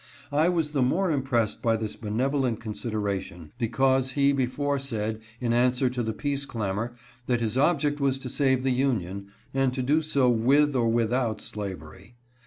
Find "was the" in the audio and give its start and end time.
0.49-0.81